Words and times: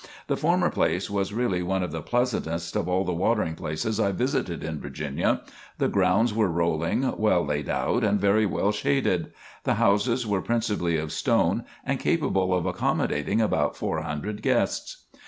The 0.25 0.35
former 0.35 0.71
place 0.71 1.11
was 1.11 1.31
really 1.31 1.61
one 1.61 1.83
of 1.83 1.91
the 1.91 2.01
pleasantest 2.01 2.75
of 2.75 2.89
all 2.89 3.03
the 3.05 3.13
watering 3.13 3.53
places 3.53 3.99
I 3.99 4.11
visited 4.11 4.63
in 4.63 4.79
Virginia. 4.79 5.41
The 5.77 5.87
grounds 5.89 6.33
were 6.33 6.49
rolling, 6.49 7.15
well 7.19 7.45
laid 7.45 7.69
out 7.69 8.03
and 8.03 8.19
very 8.19 8.47
well 8.47 8.71
shaded. 8.71 9.31
The 9.63 9.75
houses 9.75 10.25
were 10.25 10.41
principally 10.41 10.97
of 10.97 11.11
stone 11.11 11.65
and 11.85 11.99
capable 11.99 12.51
of 12.51 12.65
accommodating 12.65 13.41
about 13.41 13.77
four 13.77 14.01
hundred 14.01 14.41
guests. 14.41 15.03